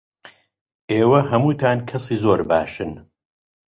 [0.91, 2.91] ئێوە هەمووتان کەسی زۆر باشن.